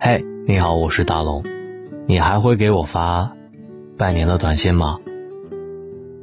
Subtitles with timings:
[0.00, 1.42] 嘿，你好，我是大龙，
[2.06, 3.32] 你还会给我发
[3.96, 4.98] 拜年的短信吗？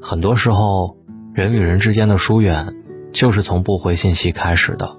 [0.01, 0.95] 很多时候，
[1.33, 2.73] 人与人之间的疏远，
[3.11, 4.96] 就是从不回信息开始的。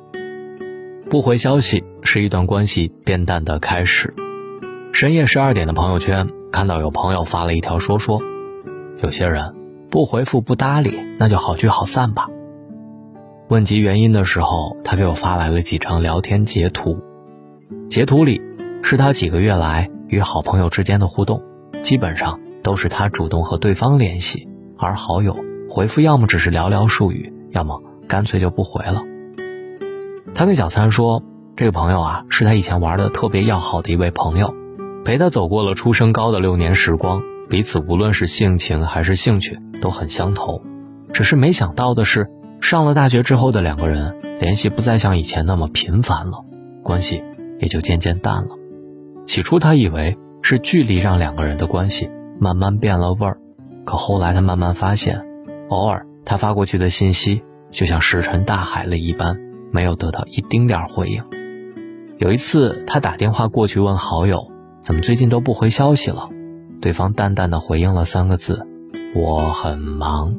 [1.09, 4.12] 不回消息是一段关系变淡的开始。
[4.93, 8.20] 深夜十二点的朋友圈，看到有朋友发了一条说说：
[9.02, 9.55] 有些人
[9.88, 12.29] 不回复不搭理，那就好聚好散吧。
[13.48, 16.98] 问及原因的时候，他给我发来了几张聊天截图，
[17.88, 18.43] 截图里
[18.89, 21.43] 是他几个月来与好朋友之间的互动，
[21.83, 24.47] 基本上都是他主动和对方联系，
[24.79, 25.37] 而好友
[25.69, 29.03] 回复要么只是寥寥数语，要么干脆就不回了。
[30.37, 31.25] 他跟小三说，
[31.57, 34.55] 这个朋友啊是他以前玩的特别要好的一位朋友，
[35.05, 40.62] 陪他走过了初升高的六年时光，彼此无论是性情还是兴趣都很相投，
[41.12, 42.31] 只是没想到的是。
[42.61, 46.45] 上了大学之后的两个人联系不再像以前那么频繁了，
[46.84, 47.25] 关系
[47.59, 48.50] 也就渐渐淡了。
[49.27, 52.08] 起初他以为是距离让两个人的关系
[52.41, 53.38] 慢慢变了味儿，
[53.84, 55.27] 可后来他慢慢发现，
[55.69, 59.38] 偶尔他发过去的信息就像石沉大海了一般，
[59.70, 61.22] 没有得到一丁点回应。
[62.19, 66.30] 有一次他打电话过去问好友，怎么最近都不回消息了？
[66.80, 68.66] 对方淡淡的回应了三个字
[69.14, 70.36] ：“我很忙。”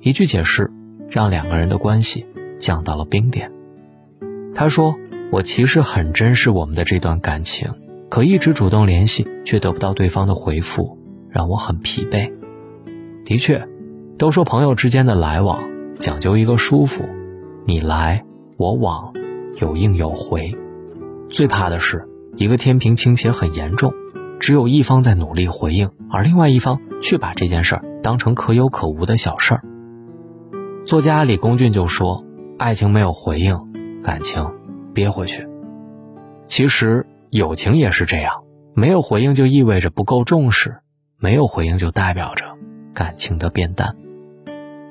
[0.00, 0.70] 一句解释。
[1.14, 2.24] 让两个人的关系
[2.56, 3.52] 降到了冰点。
[4.54, 4.96] 他说
[5.30, 7.74] ：“我其实很珍视我们的这段感情，
[8.12, 10.98] 可一直主动联系却得不到对方的回复，
[11.30, 12.30] 让我很疲惫。”
[13.24, 13.66] 的确，
[14.18, 15.62] 都说朋友之间的来往
[15.98, 17.04] 讲究一个舒服，
[17.64, 18.22] 你来
[18.58, 19.14] 我往，
[19.56, 20.54] 有应有回。
[21.30, 23.94] 最怕的是一个天平倾斜很严重，
[24.38, 29.62] 只有一方在努力回应，而另外一方却把这件事儿当成可有可无的小事儿。
[30.84, 32.26] 作家李公俊就说
[32.60, 33.58] ：“爱情没有回应，
[34.02, 34.46] 感情
[34.92, 35.48] 憋回去。
[36.46, 38.42] 其实友情也是这样，
[38.74, 40.80] 没有回应就意味着不够重视，
[41.18, 42.44] 没有回应就代表着
[42.92, 43.96] 感情的变淡。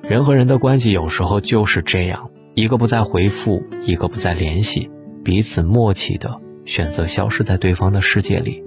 [0.01, 4.89] 人和人的关系有时候就是这样，一个不再回复，一个不再联系，
[5.23, 6.35] 彼此默契的
[6.66, 8.63] 选择消失在对方的世界里，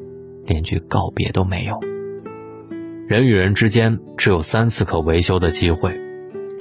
[0.47, 1.81] 连句告别都没有。
[3.09, 6.01] 人与人之间只有三次可维修的机会。”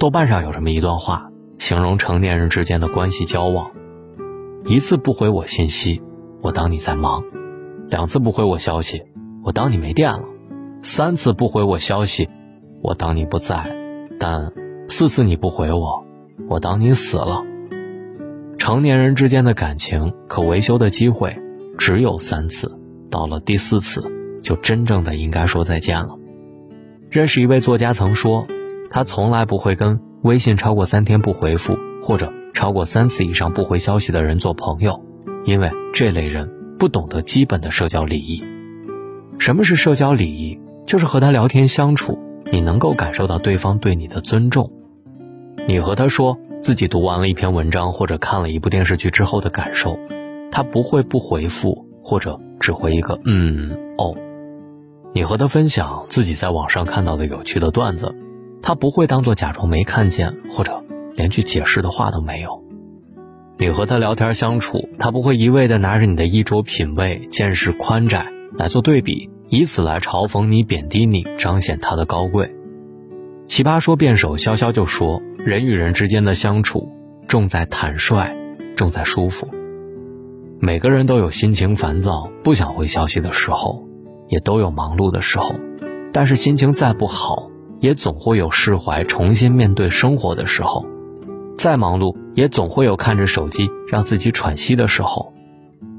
[0.00, 3.70] 豆瓣上有这么一段话，形容成年人之间的关系交往：
[4.66, 6.02] 一次不回我信息，
[6.44, 7.22] 我当你在忙；
[7.88, 9.02] 两次不回我消息，
[9.42, 10.20] 我当你没电了；
[10.82, 12.28] 三次不回我消息，
[12.82, 13.64] 我当你不在；
[14.20, 14.52] 但
[14.86, 16.04] 四次你不回我，
[16.50, 17.42] 我当你死了。
[18.58, 21.34] 成年人之间的感情可维修的机会
[21.78, 22.78] 只有三次，
[23.10, 24.04] 到了第四次，
[24.42, 26.14] 就真正的应该说再见了。
[27.08, 28.46] 认识一位作家曾说。
[28.90, 35.03] 他从来不会跟微信超过三天不回复，或者超过三次以上不回消息的人做朋友，
[35.44, 38.42] 因为这类人不懂得基本的社交礼仪。
[39.38, 40.58] 什么是社交礼仪？
[40.86, 42.18] 就是和他聊天相处，
[42.52, 44.70] 你能够感受到对方对你的尊重。
[45.66, 49.98] 你和他说自己读完了一篇文章或者看了一部电视剧之后的感受，
[50.50, 54.14] 他不会不回复，或者只回一个嗯哦。
[55.12, 58.14] 你和他分享自己在网上看到的有趣的段子。
[58.62, 60.82] 他不会当做假装没看见，或者
[61.16, 62.63] 连句解释的话都没有。
[63.56, 68.26] 你和他聊天相处，他不会一味的拿着你的衣着品味、见识宽窄
[68.56, 72.54] 来做对比，以此来嘲讽你、贬低你，彰显他的高贵。
[73.46, 76.90] 奇葩说辩手潇潇就说：“人与人之间的相处，
[77.28, 78.34] 重在坦率，
[78.74, 79.48] 重在舒服。
[80.58, 83.86] 每个人都有心情烦躁、不想回消息的时候，
[84.28, 85.54] 也都有忙碌的时候，
[86.12, 87.50] 但是心情再不好。”
[87.80, 90.86] 也总会有释怀、重新面对生活的时候，
[91.56, 95.32] 再忙碌也总会有看着手机让自己喘息的时候。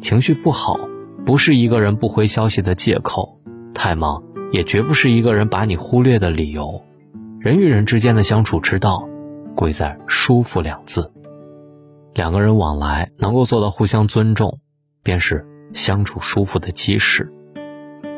[0.02, 0.80] 情绪不好，
[1.26, 3.40] 不是一个人不回消息的借口；
[3.74, 6.84] 太忙，也绝不是一个人把你忽略的理由。
[7.40, 9.08] 人与人之间的相处之道，
[9.56, 11.12] 贵在舒服两字。
[12.14, 14.60] 两个人往来能够做到互相尊重，
[15.04, 17.32] 便是相处舒服的基石。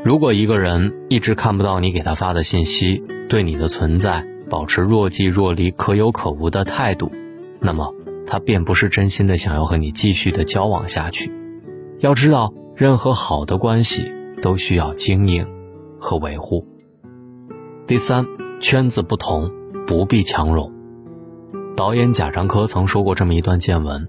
[0.03, 7.11] 如果一个人一直看不到你给他发的信息，对你的存在保持若即若离、可有可无的态度，
[7.59, 7.93] 那么
[8.25, 11.31] 他便不是真心的想要和你继续的交往下去。
[11.99, 14.11] 要知道，任何好的关系
[14.41, 15.47] 都需要经营
[15.99, 16.67] 和维护。
[17.87, 18.25] 第三，
[18.59, 19.51] 圈子不同，
[19.87, 20.71] 不必强融。
[21.75, 24.07] 导演贾樟柯曾说过这么一段见闻：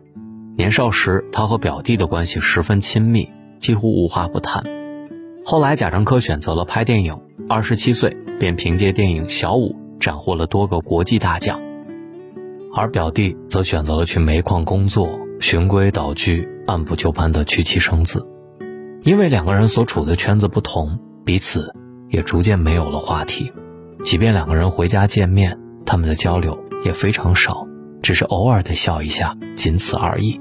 [0.56, 3.28] 年少时，他和表弟的关系十分亲密，
[3.60, 4.64] 几乎无话不谈。
[5.44, 7.18] 后来，贾樟柯选择了拍电影，
[7.48, 11.60] 二十七岁便凭借电影《小五》斩获了多个国际大奖，
[12.75, 18.26] 而表弟则选择了去煤矿工作，循规蹈矩、按部就班的娶妻生子。
[19.03, 21.73] 因为两个人所处的圈子不同，彼此
[22.11, 23.53] 也逐渐没有了话题。
[24.05, 27.67] 即便两个人回家见面，他们的交流也非常少，
[28.03, 30.41] 只是偶尔的笑一下，仅此而已。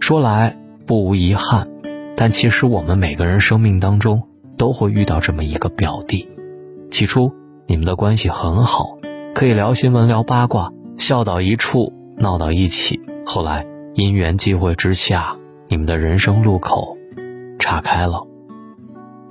[0.00, 0.56] 说来
[0.86, 1.68] 不无遗憾，
[2.14, 4.22] 但其实我们每个人生命当中
[4.56, 6.28] 都会遇到这么一个表弟。
[6.90, 7.32] 起初
[7.66, 8.98] 你们的关系很好，
[9.34, 13.00] 可以聊新闻、聊八卦，笑到一处，闹到一起。
[13.24, 15.36] 后来因缘际会之下，
[15.68, 16.96] 你们的人生路口
[17.58, 18.26] 岔开了。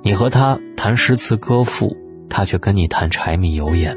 [0.02, 1.96] 你和他谈诗词歌赋，
[2.28, 3.96] 他却跟你谈柴米油盐，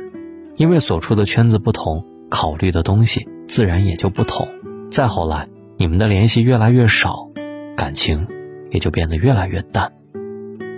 [0.56, 4.48] 因为所处的圈子不同，考虑的东西自然也就不同。
[4.90, 5.48] 再后来。
[5.82, 7.30] 你们的联系越来越少，
[7.78, 8.28] 感情
[8.70, 9.94] 也就变得越来越淡。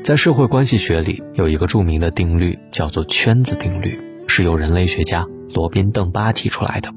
[0.03, 6.93] 在社会关系学里，有一个著名的定律，叫做圈子定律，是由人类学家罗宾·邓巴提出来的。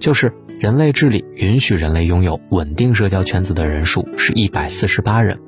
[0.00, 5.38] 就是人类智力允许人类拥有稳定社交圈子的人数是一百四十八人，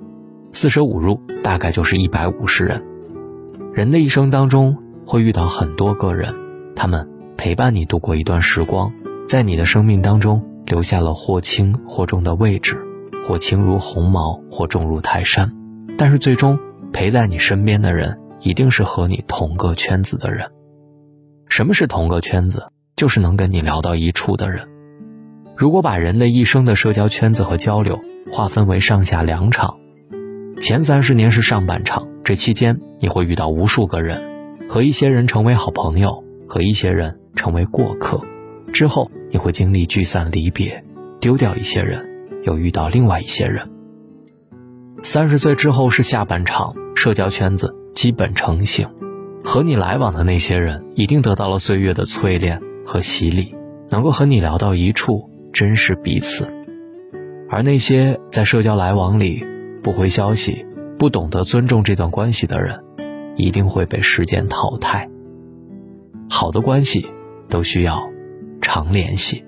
[0.53, 2.83] 四舍五入大概就是一百五十人。
[3.73, 6.35] 人的一生当中会遇到很多个人，
[6.75, 8.93] 他们陪伴你度过一段时光，
[9.27, 10.47] 在你的生命当中。
[10.67, 12.81] 留下了或轻或重的位置，
[13.27, 15.51] 或轻如鸿毛，或重如泰山。
[15.99, 16.57] 但是最终
[16.93, 20.49] 陪在你身边的人，一定是和你同个圈子的人。
[21.51, 22.69] 什么是同个圈子？
[22.97, 24.69] 就是能跟你聊到一处的人。
[25.57, 28.01] 如果把人的一生的社交圈子和交流
[28.31, 29.77] 划分为上下两场，
[30.61, 34.23] 前三十年是上半场，这期间你会遇到无数个人，
[34.69, 38.21] 和一些人成为好朋友，和一些人成为过客。
[38.73, 40.85] 之后你会经历聚散离别，
[41.21, 42.07] 丢掉一些人，
[42.45, 43.69] 又遇到另外一些人。
[45.03, 48.89] 三十岁之后是下半场，社交圈子基本成型，
[49.45, 53.55] 和你来往的那些人一定得到了岁月的淬炼和洗礼，
[53.91, 56.49] 能够和你聊到一处，真是彼此。
[57.49, 59.45] 而那些在社交来往里
[59.83, 60.65] 不回消息、
[60.99, 62.79] 不懂得尊重这段关系的人，
[63.37, 65.09] 一定会被时间淘汰。
[66.29, 67.11] 好的关系
[67.49, 68.09] 都需要。
[68.63, 69.43] 常联系。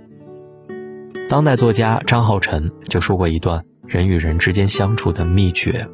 [1.29, 5.87] 当代作家张浩晨就说过一段人与人之间相处的秘诀：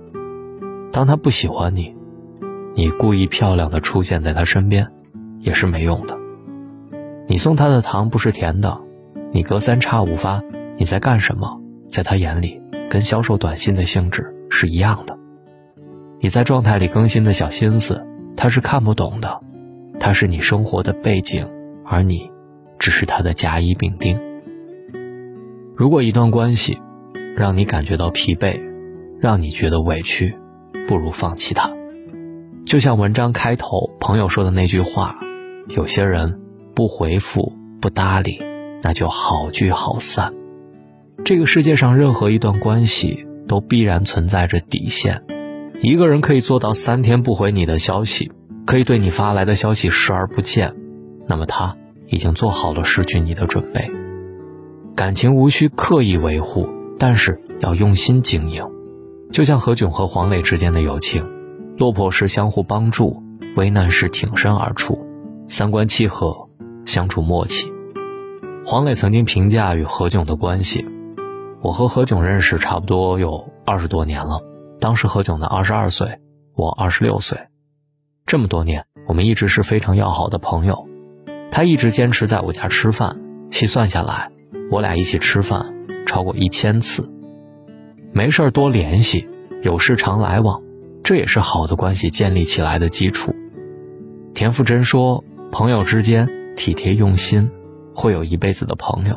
[0.92, 1.94] 当他不喜欢你，
[2.78, 4.86] 你故意漂亮的出现在他身边，
[5.40, 6.16] 也是没用的。
[7.26, 8.78] 你送他的糖不是甜的，
[9.32, 10.40] 你隔三差五发
[10.76, 15.18] 你在干什么，在他眼里跟销售短信的性质是一样的。
[16.20, 19.40] 你在状态里更新的小心思，他是看不懂的。
[19.98, 21.48] 他是你生活的背景，
[21.84, 22.30] 而你。
[22.78, 24.16] 只是他的甲乙丙丁。
[25.74, 26.80] 如果一段关系
[27.36, 28.56] 让你感觉到疲惫，
[29.18, 30.32] 让你觉得委屈，
[30.86, 31.68] 不如放弃他。
[32.68, 35.18] 就像文章开头朋友说的那句话
[35.74, 36.38] ：“有些人
[36.74, 38.42] 不回复、不搭理，
[38.82, 40.34] 那就好聚好散。”
[41.24, 45.24] 这个世界上任何一段关系都必然存在着底线。
[45.80, 48.30] 一个人可以做到三天不回你的消息，
[48.66, 50.74] 可以对你发来的消息视而不见，
[51.26, 51.74] 那么他。
[52.10, 53.90] 已经做好了失去你的准备。
[54.94, 56.68] 感情无需刻意维护，
[56.98, 58.62] 但是要用心经营。
[59.30, 61.26] 就像何炅和黄磊之间的友情，
[61.78, 63.22] 落魄时相互帮助，
[63.54, 65.06] 危难时挺身而出，
[65.46, 66.48] 三观契合，
[66.84, 67.72] 相处默契。
[68.66, 70.84] 黄磊曾经评价与何炅的关系
[71.62, 74.42] ：“我和何炅认识差不多有二十多年了，
[74.80, 76.18] 当时何炅呢二十二岁，
[76.56, 77.38] 我二十六岁，
[78.26, 80.88] 这么多年，我们一直是非常要好的朋友。”
[81.52, 83.20] 他一直坚持在我家吃饭，
[83.52, 84.32] 细算下来，
[84.72, 85.74] 我俩一起吃饭
[86.06, 87.08] 超过一千次。
[88.12, 89.28] 没事多联系，
[89.62, 90.60] 有事常来往，
[91.08, 93.34] 这也是好的关系建立起来的基础。
[94.34, 97.50] 田馥甄说：“朋友之间体贴用心，
[97.94, 99.14] 会有一辈子的朋友；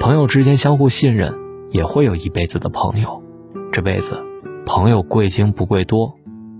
[0.00, 1.34] 朋友之间相互信任，
[1.72, 3.22] 也会有一辈子的朋友。
[3.70, 4.18] 这辈子，
[4.64, 6.14] 朋友贵精不贵多，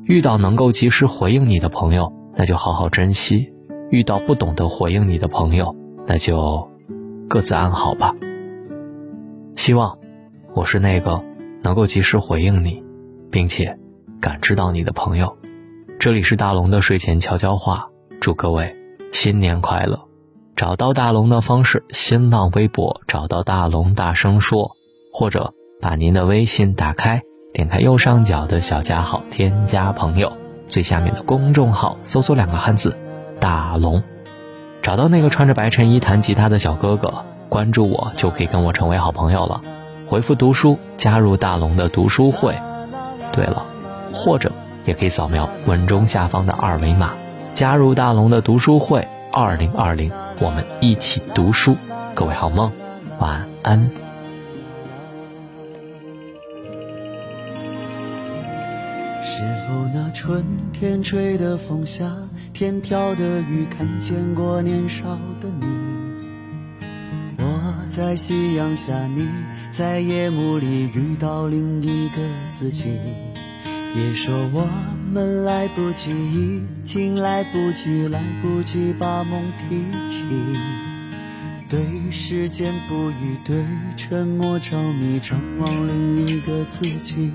[0.05, 3.55] 遇到能够及时回应你的朋友，那就好好珍惜。”
[3.89, 5.75] 遇到不懂得回应你的朋友，
[6.07, 6.69] 那就
[7.31, 8.15] 各自安好吧。
[9.57, 9.97] 希望
[10.53, 11.25] 我是那个
[11.63, 12.85] 能够及时回应你，
[13.31, 13.79] 并且
[14.21, 15.39] 感知到你的朋友。
[15.99, 17.89] 这里是大龙的睡前悄悄话，
[18.21, 18.77] 祝各位
[19.13, 19.99] 新年快乐。
[20.55, 24.73] 找到大龙的方式：新浪微博找到大龙，大声说，
[25.11, 27.23] 或者把您的微信打开，
[27.55, 30.31] 点开右上角的小加号，添加朋友，
[30.69, 32.99] 最下面的公众号搜索两个汉字。
[33.41, 34.03] 大龙，
[34.83, 39.63] 找到那个穿着白衬衣弹吉他的小哥哥，关注我就可以跟我成为好朋友了。
[40.07, 42.55] 回复读书加入大龙的读书会。
[43.33, 43.65] 对了，
[44.13, 44.53] 或者
[44.85, 47.13] 也可以扫描文中下方的二维码，
[47.55, 49.07] 加入大龙的读书会。
[49.33, 51.77] 二零二零，我们一起读书。
[52.15, 52.73] 各位好梦，
[53.21, 53.91] 晚安。
[59.71, 62.05] 否那春天吹的风下，
[62.53, 65.05] 天飘的雨，看见过年少
[65.41, 65.67] 的你？
[67.39, 69.29] 我在夕阳下，你
[69.71, 72.17] 在夜幕里遇到另一个
[72.51, 72.99] 自己。
[73.93, 74.69] 别说我
[75.13, 80.25] 们来不及，已经来不及，来不及把梦提起。
[81.69, 81.81] 对
[82.11, 83.65] 时间不语，对
[83.97, 87.31] 沉默着迷，张望另一个自己。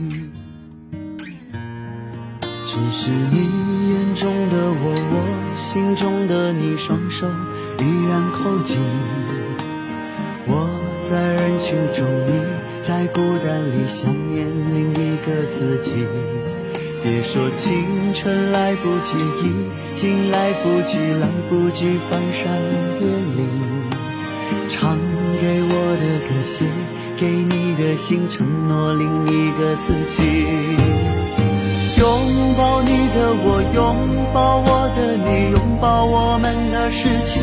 [2.66, 7.28] 只是你眼中的我，我心中的你，双手
[7.80, 8.78] 依然扣紧。
[10.48, 10.70] 我
[11.02, 12.32] 在人群中，你
[12.86, 16.06] 在孤单里想念另一个自己。
[17.02, 17.74] 别说青
[18.14, 22.46] 春来不及，已经来不及，来不及翻山
[23.02, 23.50] 越岭。
[24.70, 25.00] 唱
[25.42, 26.64] 给我的歌，写
[27.18, 30.22] 给你的信，承诺另一个自己。
[31.98, 33.96] 拥抱你的我，拥
[34.32, 37.42] 抱我的你，拥抱我们的失去。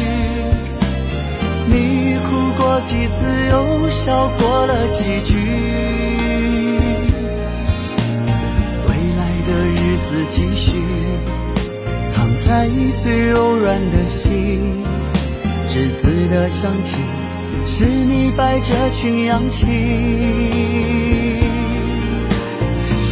[2.72, 5.36] 过几次，又笑过了几句。
[8.86, 10.82] 未来的日子继续
[12.06, 12.70] 藏在
[13.02, 14.82] 最柔软的心，
[15.68, 16.96] 栀子的香气
[17.66, 19.66] 是你摆着群羊起。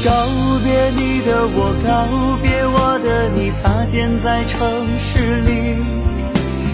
[0.03, 0.11] 告
[0.65, 5.77] 别你的我，告别我的你，擦肩在城市里，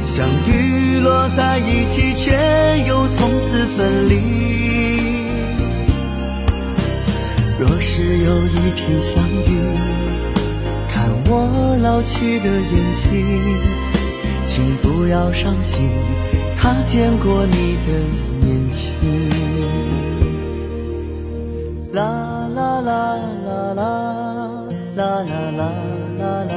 [0.07, 2.37] 相遇落在一起，却
[3.77, 4.13] 分离。
[7.59, 9.51] 若是有一天相遇。
[10.89, 13.05] 看我老去的眼睛，
[14.45, 15.91] 请不要伤心，
[16.57, 17.89] 他见过你的
[18.41, 18.93] 年轻。
[21.93, 23.79] 啦啦啦啦啦
[24.95, 25.63] 啦啦啦啦
[26.19, 26.55] 啦啦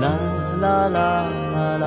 [0.00, 0.06] 啦
[0.60, 0.98] 啦啦
[1.52, 1.86] 啦啦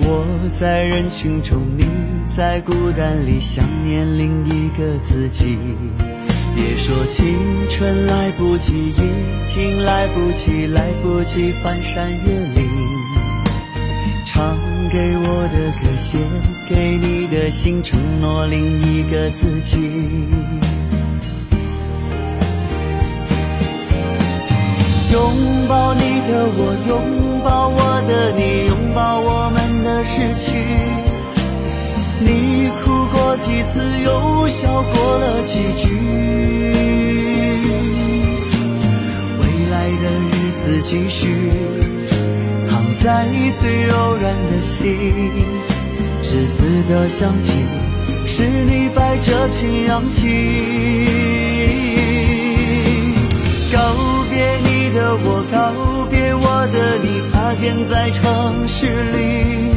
[0.00, 1.84] 我在人群中，你
[2.28, 5.58] 在孤单里想念另一个自己。
[6.54, 7.24] 别说青
[7.68, 9.02] 春来不及，已
[9.46, 12.66] 经来不及，来不及翻山越岭。
[14.26, 14.56] 唱
[14.90, 16.18] 给我的歌，写
[16.68, 19.76] 给你的信，承诺另一个自己。
[25.12, 25.18] 拥
[25.68, 27.77] 抱你的我，拥抱我
[33.48, 35.88] 几次，又笑过了几句。
[39.40, 41.50] 未来的日子继续，
[42.60, 43.26] 藏在
[43.58, 44.76] 最柔软的心。
[46.22, 46.58] 栀子
[46.90, 47.52] 的香气，
[48.26, 50.26] 是你摆着群羊起。
[53.72, 53.78] 告
[54.30, 54.78] 别你。
[54.88, 59.76] 的我告别我的你，擦肩在城市里，